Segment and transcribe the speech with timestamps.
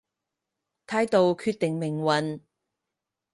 [0.87, 2.41] 態度決定命運